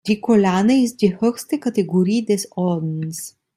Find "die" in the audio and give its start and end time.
0.07-0.19, 1.03-1.19